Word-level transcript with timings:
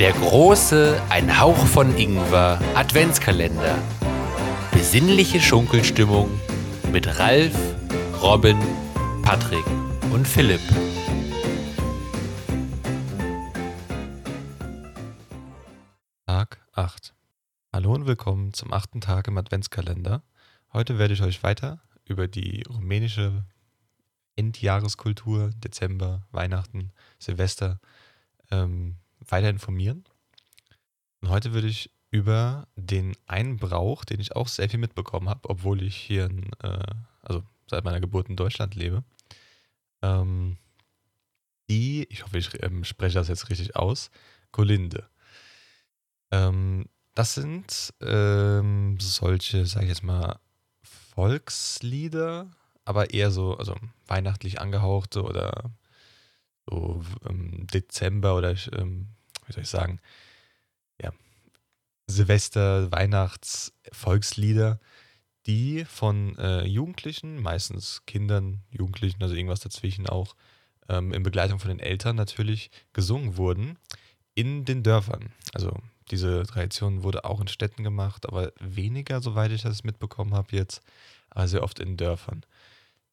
Der 0.00 0.12
große 0.12 0.98
Ein 1.10 1.38
Hauch 1.38 1.66
von 1.66 1.94
Ingwer 1.94 2.58
Adventskalender. 2.74 3.76
Besinnliche 4.72 5.40
Schunkelstimmung 5.40 6.30
mit 6.90 7.18
Ralf, 7.18 7.54
Robin, 8.22 8.56
Patrick 9.22 9.66
und 10.10 10.26
Philipp. 10.26 10.62
Tag 16.26 16.64
8. 16.72 17.12
Hallo 17.70 17.92
und 17.92 18.06
willkommen 18.06 18.54
zum 18.54 18.72
achten 18.72 19.02
Tag 19.02 19.28
im 19.28 19.36
Adventskalender. 19.36 20.22
Heute 20.72 20.98
werde 20.98 21.12
ich 21.12 21.20
euch 21.20 21.42
weiter 21.42 21.82
über 22.06 22.26
die 22.26 22.64
rumänische 22.70 23.44
Endjahreskultur, 24.40 25.50
Dezember, 25.56 26.22
Weihnachten, 26.32 26.92
Silvester 27.18 27.78
ähm, 28.50 28.96
weiter 29.28 29.50
informieren. 29.50 30.04
Und 31.20 31.28
heute 31.28 31.52
würde 31.52 31.68
ich 31.68 31.90
über 32.10 32.66
den 32.74 33.14
einen 33.26 33.58
Brauch, 33.58 34.06
den 34.06 34.18
ich 34.18 34.34
auch 34.34 34.48
sehr 34.48 34.70
viel 34.70 34.80
mitbekommen 34.80 35.28
habe, 35.28 35.48
obwohl 35.48 35.82
ich 35.82 35.94
hier, 35.94 36.24
in, 36.24 36.50
äh, 36.62 36.94
also 37.20 37.42
seit 37.68 37.84
meiner 37.84 38.00
Geburt 38.00 38.30
in 38.30 38.36
Deutschland 38.36 38.74
lebe. 38.74 39.04
Ähm, 40.00 40.56
die, 41.68 42.06
ich 42.08 42.24
hoffe, 42.24 42.38
ich 42.38 42.62
ähm, 42.62 42.84
spreche 42.84 43.18
das 43.18 43.28
jetzt 43.28 43.50
richtig 43.50 43.76
aus, 43.76 44.10
Kolinde. 44.52 45.06
Ähm, 46.30 46.86
das 47.14 47.34
sind 47.34 47.92
ähm, 48.00 48.96
solche, 48.98 49.66
sage 49.66 49.84
ich 49.84 49.90
jetzt 49.90 50.02
mal, 50.02 50.40
Volkslieder, 50.82 52.50
aber 52.90 53.14
eher 53.14 53.30
so, 53.30 53.56
also 53.56 53.76
weihnachtlich 54.08 54.60
angehauchte 54.60 55.22
oder 55.22 55.70
so 56.68 57.02
ähm, 57.28 57.68
Dezember 57.68 58.34
oder 58.36 58.56
ähm, 58.72 59.06
wie 59.46 59.52
soll 59.52 59.62
ich 59.62 59.68
sagen, 59.68 60.00
ja, 61.00 61.12
Silvester, 62.08 62.90
Weihnachts, 62.90 63.72
Volkslieder, 63.92 64.80
die 65.46 65.84
von 65.84 66.36
äh, 66.36 66.66
Jugendlichen, 66.66 67.40
meistens 67.40 68.02
Kindern, 68.06 68.62
Jugendlichen, 68.70 69.22
also 69.22 69.36
irgendwas 69.36 69.60
dazwischen 69.60 70.08
auch, 70.08 70.34
ähm, 70.88 71.12
in 71.12 71.22
Begleitung 71.22 71.60
von 71.60 71.68
den 71.68 71.78
Eltern 71.78 72.16
natürlich 72.16 72.72
gesungen 72.92 73.36
wurden 73.36 73.78
in 74.34 74.64
den 74.64 74.82
Dörfern. 74.82 75.32
Also 75.54 75.76
diese 76.10 76.42
Tradition 76.42 77.04
wurde 77.04 77.24
auch 77.24 77.40
in 77.40 77.46
Städten 77.46 77.84
gemacht, 77.84 78.26
aber 78.26 78.52
weniger, 78.58 79.20
soweit 79.22 79.52
ich 79.52 79.62
das 79.62 79.84
mitbekommen 79.84 80.34
habe 80.34 80.56
jetzt, 80.56 80.82
aber 81.30 81.46
sehr 81.46 81.62
oft 81.62 81.78
in 81.78 81.96
Dörfern. 81.96 82.44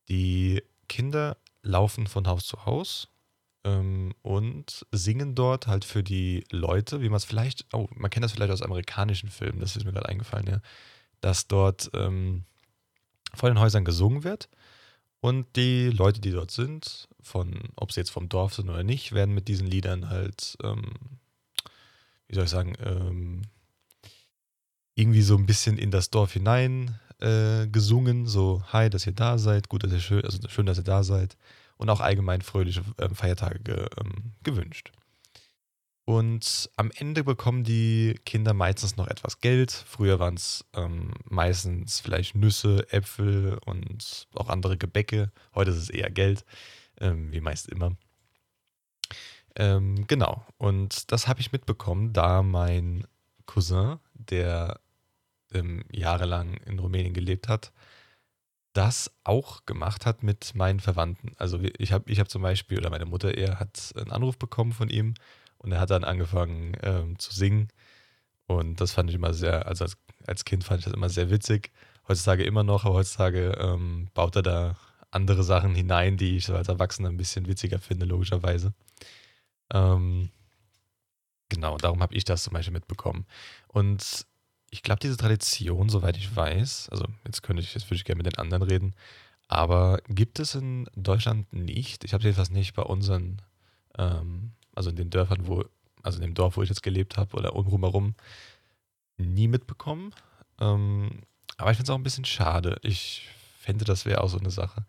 Die 0.09 0.63
Kinder 0.87 1.37
laufen 1.63 2.07
von 2.07 2.27
Haus 2.27 2.45
zu 2.45 2.65
Haus 2.65 3.09
ähm, 3.63 4.13
und 4.21 4.85
singen 4.91 5.35
dort 5.35 5.67
halt 5.67 5.85
für 5.85 6.03
die 6.03 6.45
Leute, 6.51 7.01
wie 7.01 7.09
man 7.09 7.17
es 7.17 7.25
vielleicht, 7.25 7.65
oh, 7.73 7.87
man 7.95 8.09
kennt 8.09 8.23
das 8.23 8.31
vielleicht 8.31 8.51
aus 8.51 8.61
amerikanischen 8.61 9.29
Filmen, 9.29 9.59
das 9.59 9.75
ist 9.75 9.85
mir 9.85 9.91
gerade 9.91 10.09
eingefallen, 10.09 10.47
ja, 10.47 10.61
dass 11.21 11.47
dort 11.47 11.89
ähm, 11.93 12.45
vor 13.33 13.49
den 13.49 13.59
Häusern 13.59 13.85
gesungen 13.85 14.23
wird. 14.23 14.49
Und 15.19 15.55
die 15.55 15.89
Leute, 15.89 16.21
die 16.21 16.31
dort 16.31 16.51
sind, 16.51 17.09
von, 17.21 17.69
ob 17.75 17.91
sie 17.91 17.99
jetzt 17.99 18.11
vom 18.11 18.29
Dorf 18.29 18.53
sind 18.53 18.69
oder 18.69 18.83
nicht, 18.83 19.13
werden 19.13 19.33
mit 19.33 19.47
diesen 19.47 19.67
Liedern 19.67 20.09
halt, 20.09 20.57
ähm, 20.63 20.91
wie 22.27 22.35
soll 22.35 22.45
ich 22.45 22.49
sagen, 22.49 22.75
ähm, 22.79 23.41
irgendwie 24.93 25.23
so 25.23 25.35
ein 25.35 25.45
bisschen 25.45 25.77
in 25.77 25.91
das 25.91 26.11
Dorf 26.11 26.33
hinein 26.33 26.99
äh, 27.19 27.67
gesungen, 27.67 28.25
so, 28.27 28.63
hi, 28.71 28.89
dass 28.89 29.07
ihr 29.07 29.13
da 29.13 29.37
seid, 29.37 29.69
gut, 29.69 29.83
dass 29.83 29.91
ihr 29.91 29.99
schön, 29.99 30.23
also 30.23 30.39
schön, 30.47 30.65
dass 30.65 30.77
ihr 30.77 30.83
da 30.83 31.03
seid 31.03 31.37
und 31.77 31.89
auch 31.89 32.01
allgemein 32.01 32.41
fröhliche 32.41 32.83
äh, 32.97 33.09
Feiertage 33.09 33.59
ge, 33.59 33.87
ähm, 33.99 34.33
gewünscht. 34.43 34.91
Und 36.05 36.69
am 36.77 36.89
Ende 36.95 37.25
bekommen 37.25 37.65
die 37.65 38.17
Kinder 38.25 38.53
meistens 38.53 38.95
noch 38.95 39.07
etwas 39.07 39.41
Geld. 39.41 39.71
Früher 39.73 40.19
waren 40.19 40.35
es 40.35 40.63
ähm, 40.73 41.11
meistens 41.25 41.99
vielleicht 41.99 42.33
Nüsse, 42.33 42.87
Äpfel 42.93 43.59
und 43.65 44.27
auch 44.33 44.47
andere 44.47 44.77
Gebäcke. 44.77 45.33
Heute 45.53 45.71
ist 45.71 45.77
es 45.77 45.89
eher 45.89 46.09
Geld, 46.09 46.45
ähm, 47.01 47.33
wie 47.33 47.41
meist 47.41 47.67
immer. 47.67 47.97
Ähm, 49.57 50.07
genau, 50.07 50.45
und 50.57 51.11
das 51.11 51.27
habe 51.27 51.41
ich 51.41 51.51
mitbekommen, 51.51 52.13
da 52.13 52.41
mein 52.41 53.05
Cousin, 53.45 53.99
der 54.13 54.79
ähm, 55.53 55.83
jahrelang 55.91 56.55
in 56.65 56.79
Rumänien 56.79 57.13
gelebt 57.13 57.47
hat, 57.47 57.71
das 58.73 59.11
auch 59.23 59.65
gemacht 59.65 60.05
hat 60.05 60.23
mit 60.23 60.53
meinen 60.53 60.79
Verwandten. 60.79 61.31
Also 61.37 61.59
ich 61.77 61.91
habe 61.91 62.11
ich 62.11 62.19
hab 62.19 62.29
zum 62.29 62.43
Beispiel, 62.43 62.77
oder 62.77 62.89
meine 62.89 63.05
Mutter 63.05 63.35
eher, 63.35 63.59
hat 63.59 63.93
einen 63.95 64.11
Anruf 64.11 64.37
bekommen 64.37 64.71
von 64.71 64.89
ihm 64.89 65.15
und 65.57 65.71
er 65.71 65.79
hat 65.79 65.89
dann 65.89 66.03
angefangen 66.03 66.77
ähm, 66.83 67.17
zu 67.19 67.33
singen. 67.33 67.69
Und 68.45 68.79
das 68.79 68.91
fand 68.91 69.09
ich 69.09 69.15
immer 69.15 69.33
sehr, 69.33 69.67
also 69.67 69.85
als, 69.85 69.97
als, 70.25 70.45
Kind 70.45 70.63
fand 70.63 70.79
ich 70.79 70.85
das 70.85 70.93
immer 70.93 71.09
sehr 71.09 71.29
witzig. 71.29 71.71
Heutzutage 72.07 72.43
immer 72.43 72.63
noch, 72.63 72.85
aber 72.85 72.95
heutzutage 72.95 73.51
ähm, 73.59 74.09
baut 74.13 74.35
er 74.35 74.43
da 74.43 74.77
andere 75.11 75.43
Sachen 75.43 75.75
hinein, 75.75 76.17
die 76.17 76.37
ich 76.37 76.45
so 76.45 76.55
als 76.55 76.69
Erwachsener 76.69 77.09
ein 77.09 77.17
bisschen 77.17 77.47
witziger 77.47 77.79
finde, 77.79 78.05
logischerweise. 78.05 78.73
Ähm, 79.73 80.29
genau, 81.49 81.77
darum 81.77 82.01
habe 82.01 82.15
ich 82.15 82.23
das 82.23 82.43
zum 82.43 82.53
Beispiel 82.53 82.73
mitbekommen. 82.73 83.25
Und 83.67 84.25
ich 84.69 84.83
glaube, 84.83 84.99
diese 84.99 85.17
Tradition, 85.17 85.89
soweit 85.89 86.17
ich 86.17 86.35
weiß, 86.35 86.89
also 86.89 87.05
jetzt 87.25 87.43
könnte 87.43 87.61
ich, 87.61 87.73
jetzt 87.73 87.85
würde 87.85 87.95
ich 87.95 88.05
gerne 88.05 88.17
mit 88.21 88.25
den 88.25 88.39
anderen 88.39 88.63
reden, 88.63 88.95
aber 89.47 89.99
gibt 90.09 90.39
es 90.39 90.55
in 90.55 90.89
Deutschland 90.95 91.51
nicht, 91.53 92.03
ich 92.03 92.13
habe 92.13 92.23
jedenfalls 92.23 92.49
nicht 92.49 92.73
bei 92.75 92.83
unseren, 92.83 93.41
ähm, 93.97 94.51
also 94.75 94.89
in 94.89 94.97
den 94.97 95.09
Dörfern, 95.09 95.47
wo, 95.47 95.63
also 96.03 96.17
in 96.17 96.23
dem 96.23 96.33
Dorf, 96.33 96.57
wo 96.57 96.63
ich 96.63 96.69
jetzt 96.69 96.83
gelebt 96.83 97.17
habe 97.17 97.35
oder 97.37 97.51
drumherum, 97.51 98.15
nie 99.17 99.47
mitbekommen. 99.47 100.13
Ähm, 100.59 101.21
aber 101.57 101.71
ich 101.71 101.77
finde 101.77 101.91
es 101.91 101.93
auch 101.93 101.99
ein 101.99 102.03
bisschen 102.03 102.25
schade. 102.25 102.77
Ich 102.83 103.27
fände, 103.57 103.85
das 103.85 104.05
wäre 104.05 104.21
auch 104.21 104.29
so 104.29 104.37
eine 104.37 104.51
Sache, 104.51 104.85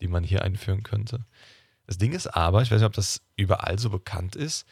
die 0.00 0.08
man 0.08 0.24
hier 0.24 0.42
einführen 0.42 0.82
könnte. 0.82 1.24
Das 1.86 1.98
Ding 1.98 2.12
ist 2.12 2.26
aber, 2.26 2.62
ich 2.62 2.70
weiß 2.70 2.80
nicht, 2.80 2.86
ob 2.86 2.92
das 2.92 3.22
überall 3.36 3.78
so 3.78 3.90
bekannt 3.90 4.36
ist, 4.36 4.66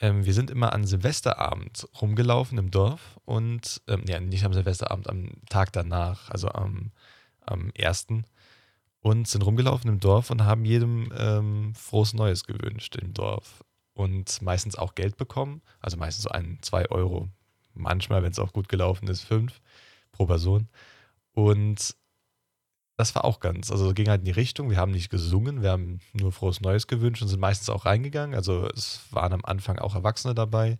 ähm, 0.00 0.24
wir 0.24 0.34
sind 0.34 0.50
immer 0.50 0.72
an 0.72 0.84
Silvesterabend 0.84 1.88
rumgelaufen 2.00 2.58
im 2.58 2.70
Dorf 2.70 3.18
und, 3.24 3.80
ähm, 3.88 4.04
ja, 4.06 4.20
nicht 4.20 4.44
am 4.44 4.52
Silvesterabend, 4.52 5.08
am 5.08 5.30
Tag 5.48 5.72
danach, 5.72 6.30
also 6.30 6.48
am, 6.48 6.92
am 7.40 7.72
1. 7.78 8.06
Und 9.00 9.28
sind 9.28 9.42
rumgelaufen 9.42 9.88
im 9.90 10.00
Dorf 10.00 10.30
und 10.30 10.44
haben 10.44 10.64
jedem 10.64 11.12
ähm, 11.16 11.74
frohes 11.74 12.12
Neues 12.12 12.44
gewünscht 12.44 12.96
im 12.96 13.14
Dorf. 13.14 13.64
Und 13.94 14.42
meistens 14.42 14.76
auch 14.76 14.94
Geld 14.94 15.16
bekommen, 15.16 15.62
also 15.80 15.96
meistens 15.96 16.24
so 16.24 16.30
ein, 16.30 16.58
zwei 16.60 16.90
Euro. 16.90 17.28
Manchmal, 17.72 18.22
wenn 18.22 18.32
es 18.32 18.38
auch 18.38 18.52
gut 18.52 18.68
gelaufen 18.68 19.08
ist, 19.08 19.22
fünf 19.22 19.60
pro 20.12 20.26
Person. 20.26 20.68
Und 21.32 21.96
das 22.96 23.14
war 23.14 23.24
auch 23.24 23.40
ganz, 23.40 23.70
also 23.70 23.92
ging 23.92 24.08
halt 24.08 24.20
in 24.20 24.24
die 24.24 24.30
Richtung. 24.30 24.70
Wir 24.70 24.78
haben 24.78 24.92
nicht 24.92 25.10
gesungen, 25.10 25.62
wir 25.62 25.70
haben 25.70 26.00
nur 26.14 26.32
frohes 26.32 26.60
Neues 26.62 26.86
gewünscht 26.86 27.22
und 27.22 27.28
sind 27.28 27.40
meistens 27.40 27.68
auch 27.68 27.84
reingegangen. 27.84 28.34
Also 28.34 28.68
es 28.74 29.00
waren 29.10 29.34
am 29.34 29.44
Anfang 29.44 29.78
auch 29.78 29.94
Erwachsene 29.94 30.34
dabei. 30.34 30.78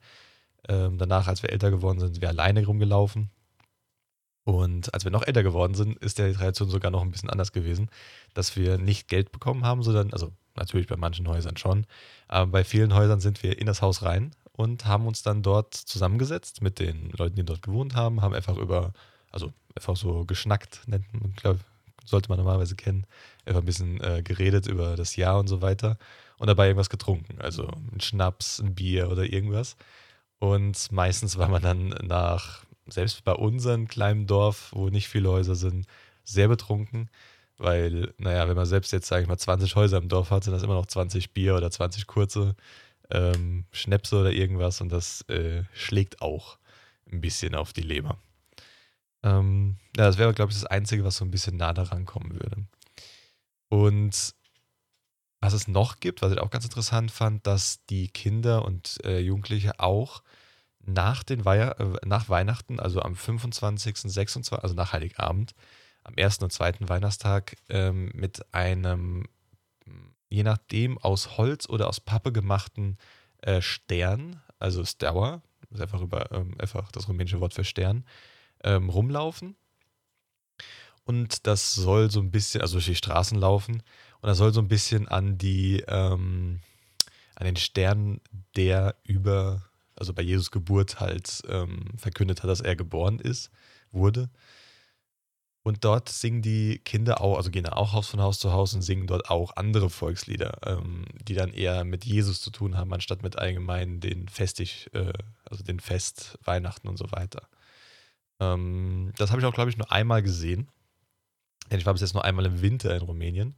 Ähm, 0.69 0.97
danach, 0.99 1.29
als 1.29 1.43
wir 1.43 1.51
älter 1.51 1.71
geworden 1.71 2.01
sind, 2.01 2.15
sind 2.15 2.23
wir 2.23 2.31
alleine 2.31 2.65
rumgelaufen. 2.65 3.31
Und 4.45 4.95
als 4.95 5.05
wir 5.05 5.11
noch 5.11 5.27
älter 5.27 5.43
geworden 5.43 5.75
sind, 5.75 5.99
ist 5.99 6.19
die 6.19 6.33
Tradition 6.33 6.71
sogar 6.71 6.91
noch 6.91 7.03
ein 7.03 7.11
bisschen 7.11 7.31
anders 7.31 7.53
gewesen, 7.53 7.91
dass 8.33 8.57
wir 8.57 8.79
nicht 8.79 9.09
Geld 9.09 9.33
bekommen 9.33 9.65
haben, 9.65 9.83
sondern, 9.83 10.13
also 10.13 10.33
natürlich 10.55 10.87
bei 10.87 10.97
manchen 10.97 11.29
Häusern 11.29 11.57
schon, 11.57 11.85
aber 12.29 12.51
bei 12.51 12.65
vielen 12.65 12.95
Häusern 12.95 13.21
sind 13.21 13.43
wir 13.43 13.59
in 13.59 13.67
das 13.67 13.83
Haus 13.83 14.03
rein 14.03 14.31
und 14.53 14.87
haben 14.87 15.07
uns 15.07 15.23
dann 15.23 15.43
dort 15.43 15.75
zusammengesetzt 15.75 16.63
mit 16.63 16.79
den 16.79 17.11
Leuten, 17.11 17.35
die 17.35 17.45
dort 17.45 17.61
gewohnt 17.61 17.97
haben, 17.97 18.23
haben 18.23 18.35
einfach 18.35 18.57
über, 18.57 18.93
also 19.33 19.53
einfach 19.75 19.97
so 19.97 20.25
geschnackt, 20.25 20.83
nennt 20.87 21.13
man, 21.13 21.33
glaube 21.33 21.61
sollte 22.07 22.29
man 22.31 22.39
normalerweise 22.39 22.77
kennen, 22.77 23.07
einfach 23.45 23.61
ein 23.61 23.67
bisschen 23.67 24.01
äh, 24.01 24.23
geredet 24.23 24.67
über 24.67 24.97
das 24.97 25.17
Jahr 25.17 25.39
und 25.39 25.49
so 25.49 25.61
weiter 25.61 25.99
und 26.39 26.47
dabei 26.47 26.67
irgendwas 26.67 26.91
getrunken. 26.91 27.41
Also 27.41 27.69
ein 27.93 28.01
Schnaps, 28.01 28.61
ein 28.61 28.75
Bier 28.75 29.11
oder 29.11 29.25
irgendwas. 29.25 29.77
Und 30.39 30.91
meistens 30.93 31.39
war 31.39 31.49
man 31.49 31.63
dann 31.63 31.89
nach, 32.03 32.65
selbst 32.87 33.25
bei 33.25 33.33
unserem 33.33 33.89
kleinen 33.89 34.27
Dorf, 34.27 34.71
wo 34.73 34.89
nicht 34.89 35.09
viele 35.09 35.31
Häuser 35.31 35.55
sind, 35.55 35.87
sehr 36.25 36.49
betrunken. 36.49 37.11
Weil, 37.59 38.13
naja, 38.19 38.49
wenn 38.49 38.57
man 38.57 38.67
selbst 38.67 38.93
jetzt, 38.93 39.07
sage 39.07 39.23
ich 39.23 39.29
mal, 39.29 39.39
20 39.39 39.77
Häuser 39.77 39.97
im 39.99 40.09
Dorf 40.09 40.31
hat, 40.31 40.45
sind 40.45 40.53
das 40.53 40.63
immer 40.63 40.75
noch 40.75 40.87
20 40.87 41.33
Bier 41.33 41.57
oder 41.57 41.71
20 41.71 42.07
kurze 42.07 42.55
ähm, 43.11 43.65
Schnäpse 43.73 44.21
oder 44.21 44.33
irgendwas 44.33 44.81
und 44.81 44.91
das 44.91 45.23
äh, 45.29 45.63
schlägt 45.73 46.21
auch 46.21 46.59
ein 47.11 47.21
bisschen 47.21 47.55
auf 47.55 47.73
die 47.73 47.83
Leber. 47.83 48.19
Ähm, 49.27 49.77
ja, 49.97 50.05
das 50.07 50.19
wäre, 50.19 50.33
glaube 50.33 50.53
ich, 50.53 50.59
das 50.59 50.67
Einzige, 50.71 51.05
was 51.05 51.17
so 51.17 51.25
ein 51.25 51.31
bisschen 51.33 51.57
nah 51.57 51.73
daran 51.73 52.07
kommen 52.07 52.33
würde. 52.33 52.65
Und 53.69 54.35
was 55.41 55.53
es 55.53 55.67
noch 55.69 55.99
gibt, 56.01 56.23
was 56.23 56.33
ich 56.33 56.39
auch 56.39 56.51
ganz 56.51 56.65
interessant 56.65 57.11
fand, 57.11 57.47
dass 57.47 57.85
die 57.87 58.09
Kinder 58.09 58.65
und 58.65 59.05
äh, 59.05 59.19
Jugendliche 59.19 59.81
auch 59.81 60.23
nach, 60.79 61.25
den 61.25 61.45
äh, 61.45 61.75
nach 62.05 62.29
Weihnachten, 62.29 62.79
also 62.79 63.03
am 63.03 63.17
25., 63.17 63.97
26., 63.99 64.53
also 64.53 64.75
nach 64.75 64.93
Heiligabend, 64.93 65.55
am 66.05 66.15
ersten 66.15 66.45
und 66.45 66.53
zweiten 66.53 66.89
Weihnachtstag 66.89 67.57
ähm, 67.69 68.13
mit 68.15 68.55
einem, 68.55 69.25
je 70.29 70.45
nachdem, 70.45 70.99
aus 70.99 71.37
Holz 71.37 71.69
oder 71.69 71.89
aus 71.89 71.99
Pappe 71.99 72.31
gemachten 72.31 72.97
äh, 73.43 73.61
Stern, 73.61 74.41
also 74.61 74.85
Stour, 74.85 75.43
ist 75.71 75.81
einfach, 75.81 76.01
über, 76.01 76.31
ähm, 76.31 76.55
einfach 76.61 76.93
das 76.93 77.09
rumänische 77.09 77.41
Wort 77.41 77.55
für 77.55 77.65
Stern, 77.65 78.05
ähm, 78.67 78.91
rumlaufen. 78.91 79.57
Und 81.05 81.47
das 81.47 81.73
soll 81.75 82.11
so 82.11 82.21
ein 82.21 82.31
bisschen, 82.31 82.61
also 82.61 82.75
durch 82.75 82.87
die 82.87 82.97
Straßen 82.97 83.39
laufen, 83.39 83.83
und 84.21 84.29
das 84.29 84.39
soll 84.39 84.53
so 84.53 84.61
ein 84.61 84.69
bisschen 84.69 85.07
an 85.07 85.39
die, 85.39 85.85
ähm, 85.87 86.61
an 87.37 87.47
den 87.47 87.57
Stern, 87.57 88.21
der 88.57 88.97
über, 89.05 89.63
also 89.95 90.13
bei 90.13 90.23
Jesus 90.23 90.51
Geburt 90.51 90.99
halt 90.99 91.43
ähm, 91.49 91.85
verkündet 91.97 92.43
hat, 92.43 92.51
dass 92.51 92.61
er 92.61 92.75
geboren 92.75 93.21
ist, 93.21 93.51
wurde. 93.93 94.29
Und 95.63 95.85
dort 95.85 96.09
singen 96.09 96.43
die 96.43 96.79
Kinder 96.79 97.21
auch, 97.21 97.37
also 97.37 97.51
gehen 97.51 97.67
auch 97.67 97.93
Haus 97.93 98.09
von 98.09 98.21
Haus 98.21 98.39
zu 98.39 98.53
Haus 98.53 98.73
und 98.75 98.83
singen 98.83 99.07
dort 99.07 99.31
auch 99.31 99.57
andere 99.57 99.91
Volkslieder, 99.91 100.59
ähm, 100.65 101.05
die 101.23 101.35
dann 101.35 101.53
eher 101.53 101.85
mit 101.85 102.05
Jesus 102.05 102.41
zu 102.41 102.51
tun 102.51 102.77
haben, 102.77 102.93
anstatt 102.95 103.23
mit 103.23 103.37
allgemein 103.39 104.01
den 104.01 104.29
Festig, 104.29 104.89
äh, 104.93 105.13
also 105.45 105.65
den 105.65 105.81
Fest, 105.81 106.39
Weihnachten 106.45 106.89
und 106.89 106.97
so 106.97 107.11
weiter. 107.11 107.49
Ähm, 108.41 109.13
das 109.17 109.31
habe 109.31 109.41
ich 109.41 109.47
auch, 109.47 109.55
glaube 109.55 109.71
ich, 109.71 109.77
nur 109.77 109.91
einmal 109.93 110.23
gesehen. 110.23 110.69
Denn 111.71 111.79
ich 111.79 111.87
war 111.87 111.95
bis 111.95 112.03
jetzt 112.03 112.15
nur 112.15 112.25
einmal 112.25 112.47
im 112.47 112.63
Winter 112.63 112.95
in 112.95 113.03
Rumänien. 113.03 113.57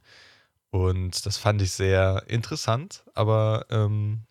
Und 0.71 1.25
das 1.25 1.37
fand 1.37 1.61
ich 1.61 1.71
sehr 1.71 2.23
interessant, 2.27 3.03
aber 3.15 3.65
ähm, 3.69 4.21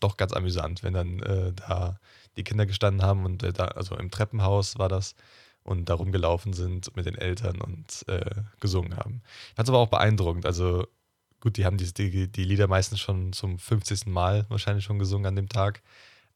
doch 0.00 0.16
ganz 0.16 0.32
amüsant, 0.32 0.82
wenn 0.82 0.94
dann 0.94 1.20
äh, 1.20 1.52
da 1.54 1.98
die 2.36 2.44
Kinder 2.44 2.66
gestanden 2.66 3.02
haben 3.02 3.24
und 3.24 3.42
äh, 3.42 3.52
da, 3.52 3.66
also 3.66 3.96
im 3.96 4.10
Treppenhaus 4.10 4.78
war 4.78 4.88
das 4.88 5.14
und 5.62 5.88
da 5.88 5.94
rumgelaufen 5.94 6.52
sind 6.52 6.94
mit 6.96 7.06
den 7.06 7.14
Eltern 7.14 7.60
und 7.60 8.04
äh, 8.08 8.42
gesungen 8.60 8.96
haben. 8.96 9.22
Ich 9.50 9.54
fand 9.54 9.68
es 9.68 9.70
aber 9.70 9.78
auch 9.78 9.88
beeindruckend. 9.88 10.44
Also 10.44 10.86
gut, 11.40 11.56
die 11.56 11.64
haben 11.64 11.78
die, 11.78 11.92
die, 11.92 12.30
die 12.30 12.44
Lieder 12.44 12.66
meistens 12.66 13.00
schon 13.00 13.32
zum 13.32 13.58
50. 13.58 14.06
Mal 14.06 14.46
wahrscheinlich 14.48 14.84
schon 14.84 14.98
gesungen 14.98 15.26
an 15.26 15.36
dem 15.36 15.48
Tag. 15.48 15.82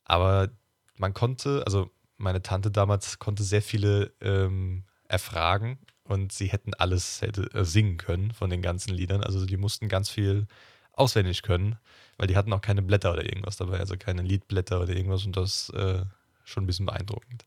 Aber 0.05 0.51
man 0.97 1.13
konnte, 1.13 1.63
also 1.67 1.91
meine 2.17 2.43
Tante 2.43 2.71
damals 2.71 3.19
konnte 3.19 3.43
sehr 3.43 3.63
viele 3.63 4.13
ähm, 4.21 4.85
erfragen 5.09 5.79
und 6.05 6.33
sie 6.33 6.47
hätten 6.47 6.75
alles 6.75 7.21
hätte, 7.23 7.53
äh, 7.55 7.65
singen 7.65 7.97
können 7.97 8.33
von 8.33 8.51
den 8.51 8.63
ganzen 8.63 8.95
Liedern. 8.95 9.23
Also 9.23 9.45
die 9.47 9.57
mussten 9.57 9.89
ganz 9.89 10.11
viel 10.11 10.47
auswendig 10.93 11.43
können, 11.43 11.79
weil 12.17 12.27
die 12.27 12.37
hatten 12.37 12.53
auch 12.53 12.61
keine 12.61 12.83
Blätter 12.83 13.13
oder 13.13 13.25
irgendwas 13.25 13.57
dabei, 13.57 13.79
also 13.79 13.97
keine 13.97 14.23
Liedblätter 14.23 14.81
oder 14.81 14.95
irgendwas 14.95 15.25
und 15.27 15.37
das 15.37 15.69
äh, 15.71 16.05
schon 16.45 16.65
ein 16.65 16.67
bisschen 16.67 16.87
beeindruckend. 16.87 17.45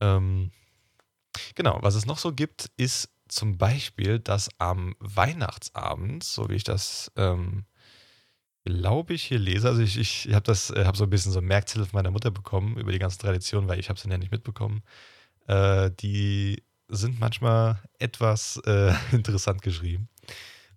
Ähm, 0.00 0.50
genau, 1.54 1.78
was 1.82 1.94
es 1.94 2.06
noch 2.06 2.18
so 2.18 2.32
gibt, 2.32 2.70
ist 2.76 3.10
zum 3.28 3.58
Beispiel, 3.58 4.18
dass 4.18 4.48
am 4.58 4.96
Weihnachtsabend, 4.98 6.24
so 6.24 6.48
wie 6.48 6.54
ich 6.54 6.64
das 6.64 7.12
ähm, 7.16 7.64
glaube 8.78 9.14
ich 9.14 9.24
hier 9.24 9.38
lese, 9.38 9.68
also 9.68 9.82
ich, 9.82 9.98
ich 9.98 10.32
habe 10.32 10.44
das, 10.44 10.70
äh, 10.70 10.84
habe 10.84 10.96
so 10.96 11.04
ein 11.04 11.10
bisschen 11.10 11.32
so 11.32 11.40
ein 11.40 11.44
Merkzettel 11.44 11.86
von 11.86 11.98
meiner 11.98 12.10
Mutter 12.10 12.30
bekommen 12.30 12.76
über 12.76 12.92
die 12.92 12.98
ganze 12.98 13.18
Tradition, 13.18 13.68
weil 13.68 13.80
ich 13.80 13.88
habe 13.88 13.96
es 13.96 14.02
dann 14.02 14.12
ja 14.12 14.18
nicht 14.18 14.32
mitbekommen. 14.32 14.82
Äh, 15.46 15.90
die 16.00 16.62
sind 16.88 17.20
manchmal 17.20 17.80
etwas 17.98 18.60
äh, 18.66 18.92
interessant 19.12 19.62
geschrieben. 19.62 20.08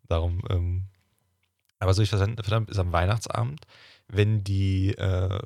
Darum, 0.07 0.41
ähm, 0.49 0.83
aber 1.79 1.93
so 1.93 2.01
ich 2.01 2.09
verdammt 2.09 2.69
ist 2.69 2.79
am 2.79 2.91
Weihnachtsabend, 2.91 3.65
wenn 4.07 4.43
die 4.43 4.91
äh, 4.91 5.39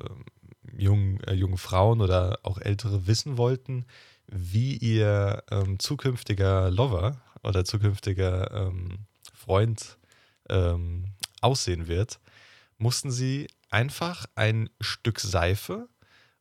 jungen, 0.76 1.20
äh, 1.24 1.34
jungen 1.34 1.58
Frauen 1.58 2.00
oder 2.00 2.38
auch 2.42 2.58
Ältere 2.58 3.06
wissen 3.06 3.36
wollten, 3.36 3.86
wie 4.26 4.76
ihr 4.76 5.42
ähm, 5.50 5.78
zukünftiger 5.78 6.70
Lover 6.70 7.20
oder 7.42 7.64
zukünftiger 7.64 8.50
ähm, 8.52 9.06
Freund 9.32 9.98
ähm, 10.48 11.14
aussehen 11.40 11.88
wird, 11.88 12.20
mussten 12.78 13.10
sie 13.10 13.48
einfach 13.70 14.26
ein 14.34 14.70
Stück 14.80 15.20
Seife 15.20 15.88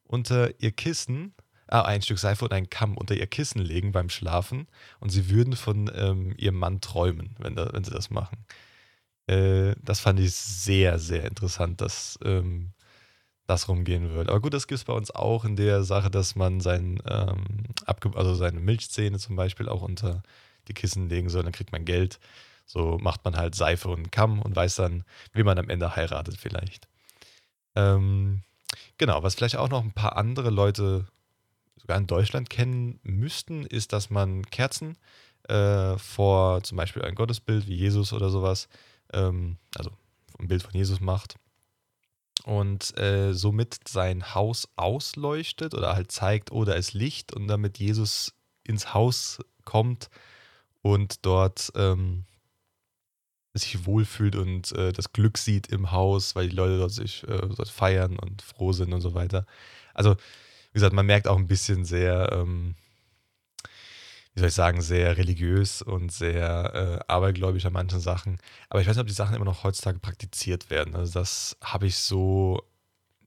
unter 0.03 0.59
ihr 0.61 0.71
Kissen 0.71 1.33
ah, 1.67 1.83
ein 1.83 2.01
Stück 2.01 2.19
Seife 2.19 2.45
und 2.45 2.53
einen 2.53 2.69
Kamm 2.69 2.97
unter 2.97 3.15
ihr 3.15 3.27
Kissen 3.27 3.59
legen 3.59 3.91
beim 3.91 4.09
Schlafen 4.09 4.67
und 4.99 5.09
sie 5.09 5.29
würden 5.29 5.55
von 5.55 5.91
ähm, 5.93 6.33
ihrem 6.37 6.57
Mann 6.57 6.81
träumen, 6.81 7.35
wenn, 7.39 7.55
da, 7.55 7.69
wenn 7.73 7.83
sie 7.83 7.91
das 7.91 8.09
machen. 8.09 8.45
Äh, 9.27 9.75
das 9.83 9.99
fand 9.99 10.19
ich 10.19 10.33
sehr, 10.35 10.99
sehr 10.99 11.25
interessant, 11.25 11.81
dass 11.81 12.17
ähm, 12.23 12.73
das 13.47 13.67
rumgehen 13.69 14.09
würde. 14.11 14.31
Aber 14.31 14.41
gut, 14.41 14.53
das 14.53 14.67
gibt 14.67 14.79
es 14.79 14.85
bei 14.85 14.93
uns 14.93 15.11
auch 15.11 15.45
in 15.45 15.55
der 15.55 15.83
Sache, 15.83 16.11
dass 16.11 16.35
man 16.35 16.61
sein, 16.61 17.01
ähm, 17.09 17.63
also 18.15 18.35
seine 18.35 18.59
Milchzähne 18.59 19.19
zum 19.19 19.35
Beispiel 19.35 19.69
auch 19.69 19.81
unter 19.81 20.23
die 20.67 20.73
Kissen 20.73 21.09
legen 21.09 21.29
soll, 21.29 21.43
dann 21.43 21.53
kriegt 21.53 21.71
man 21.71 21.85
Geld. 21.85 22.19
So 22.67 22.97
macht 22.99 23.23
man 23.25 23.35
halt 23.35 23.55
Seife 23.55 23.89
und 23.89 24.11
Kamm 24.11 24.41
und 24.41 24.55
weiß 24.55 24.75
dann, 24.75 25.03
wie 25.33 25.43
man 25.43 25.57
am 25.57 25.69
Ende 25.69 25.95
heiratet 25.95 26.37
vielleicht. 26.37 26.87
Ähm, 27.75 28.43
genau, 28.97 29.23
was 29.23 29.35
vielleicht 29.35 29.55
auch 29.55 29.69
noch 29.69 29.83
ein 29.83 29.93
paar 29.93 30.17
andere 30.17 30.49
Leute 30.49 31.07
sogar 31.77 31.97
in 31.97 32.07
Deutschland 32.07 32.49
kennen 32.49 32.99
müssten, 33.03 33.65
ist, 33.65 33.93
dass 33.93 34.09
man 34.09 34.45
Kerzen 34.45 34.97
äh, 35.47 35.97
vor 35.97 36.61
zum 36.63 36.77
Beispiel 36.77 37.03
ein 37.03 37.15
Gottesbild 37.15 37.67
wie 37.67 37.75
Jesus 37.75 38.11
oder 38.11 38.29
sowas, 38.29 38.67
ähm, 39.13 39.57
also 39.75 39.91
ein 40.37 40.49
Bild 40.49 40.61
von 40.61 40.73
Jesus 40.73 40.99
macht 40.99 41.35
und 42.43 42.97
äh, 42.97 43.33
somit 43.33 43.77
sein 43.87 44.35
Haus 44.35 44.67
ausleuchtet 44.75 45.73
oder 45.73 45.95
halt 45.95 46.11
zeigt, 46.11 46.51
oh, 46.51 46.65
da 46.65 46.73
ist 46.73 46.93
Licht 46.93 47.33
und 47.33 47.47
damit 47.47 47.77
Jesus 47.77 48.33
ins 48.63 48.93
Haus 48.93 49.39
kommt 49.63 50.09
und 50.81 51.25
dort 51.25 51.71
ähm, 51.75 52.25
sich 53.59 53.85
wohlfühlt 53.85 54.35
und 54.35 54.71
äh, 54.73 54.91
das 54.91 55.13
Glück 55.13 55.37
sieht 55.37 55.67
im 55.67 55.91
Haus, 55.91 56.35
weil 56.35 56.49
die 56.49 56.55
Leute 56.55 56.77
dort 56.77 56.91
sich 56.91 57.23
äh, 57.23 57.47
dort 57.55 57.69
feiern 57.69 58.17
und 58.17 58.41
froh 58.41 58.71
sind 58.71 58.93
und 58.93 59.01
so 59.01 59.13
weiter. 59.13 59.45
Also 59.93 60.15
wie 60.15 60.73
gesagt, 60.73 60.93
man 60.93 61.05
merkt 61.05 61.27
auch 61.27 61.37
ein 61.37 61.47
bisschen 61.47 61.85
sehr, 61.85 62.29
ähm, 62.31 62.75
wie 64.33 64.39
soll 64.39 64.49
ich 64.49 64.53
sagen, 64.53 64.81
sehr 64.81 65.17
religiös 65.17 65.81
und 65.81 66.11
sehr 66.11 67.01
äh, 67.07 67.11
abergläubisch 67.11 67.65
an 67.65 67.73
manchen 67.73 67.99
Sachen. 67.99 68.37
Aber 68.69 68.81
ich 68.81 68.87
weiß 68.87 68.95
nicht, 68.95 69.01
ob 69.01 69.07
die 69.07 69.13
Sachen 69.13 69.35
immer 69.35 69.45
noch 69.45 69.63
heutzutage 69.63 69.99
praktiziert 69.99 70.69
werden. 70.69 70.95
Also 70.95 71.19
das 71.19 71.57
habe 71.63 71.87
ich 71.87 71.97
so, 71.97 72.61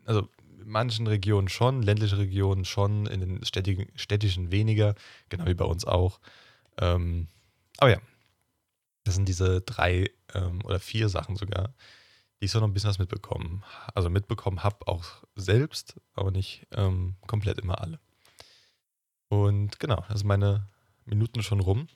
also 0.04 0.28
in 0.60 0.68
manchen 0.68 1.06
Regionen 1.06 1.48
schon, 1.48 1.82
ländliche 1.82 2.18
Regionen 2.18 2.64
schon, 2.64 3.06
in 3.06 3.20
den 3.20 3.44
städtischen, 3.44 3.86
städtischen 3.96 4.52
weniger, 4.52 4.94
genau 5.28 5.46
wie 5.46 5.54
bei 5.54 5.64
uns 5.64 5.84
auch. 5.84 6.20
Ähm, 6.78 7.26
aber 7.78 7.90
ja, 7.90 7.98
das 9.04 9.14
sind 9.14 9.28
diese 9.28 9.60
drei 9.60 10.10
ähm, 10.34 10.60
oder 10.64 10.80
vier 10.80 11.08
Sachen 11.08 11.36
sogar, 11.36 11.74
die 12.40 12.46
ich 12.46 12.50
so 12.50 12.60
noch 12.60 12.68
ein 12.68 12.72
bisschen 12.72 12.90
was 12.90 12.98
mitbekommen. 12.98 13.62
Also 13.94 14.10
mitbekommen 14.10 14.62
habe 14.62 14.86
auch 14.86 15.04
selbst, 15.36 16.00
aber 16.14 16.30
nicht 16.30 16.66
ähm, 16.72 17.16
komplett 17.26 17.58
immer 17.58 17.80
alle. 17.80 17.98
Und 19.28 19.78
genau, 19.78 20.04
das 20.08 20.20
sind 20.20 20.28
meine 20.28 20.68
Minuten 21.04 21.42
schon 21.42 21.60
rum. 21.60 21.88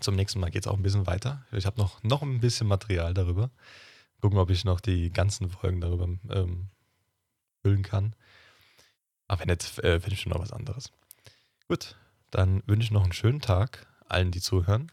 Zum 0.00 0.14
nächsten 0.14 0.40
Mal 0.40 0.50
geht 0.50 0.64
es 0.64 0.68
auch 0.68 0.76
ein 0.76 0.82
bisschen 0.82 1.06
weiter. 1.06 1.44
Ich 1.52 1.64
habe 1.64 1.80
noch, 1.80 2.02
noch 2.02 2.22
ein 2.22 2.40
bisschen 2.40 2.66
Material 2.66 3.14
darüber. 3.14 3.50
Gucken, 4.20 4.38
ob 4.38 4.50
ich 4.50 4.64
noch 4.64 4.80
die 4.80 5.10
ganzen 5.10 5.48
Folgen 5.48 5.80
darüber 5.80 6.08
ähm, 6.30 6.68
füllen 7.62 7.82
kann. 7.82 8.14
Aber 9.28 9.40
wenn 9.40 9.48
nicht, 9.48 9.78
äh, 9.78 10.00
finde 10.00 10.14
ich 10.14 10.20
schon 10.20 10.32
noch 10.32 10.40
was 10.40 10.52
anderes. 10.52 10.92
Gut, 11.68 11.96
dann 12.30 12.62
wünsche 12.66 12.84
ich 12.84 12.90
noch 12.90 13.02
einen 13.02 13.12
schönen 13.12 13.40
Tag 13.40 13.86
allen, 14.08 14.30
die 14.30 14.40
zuhören. 14.40 14.92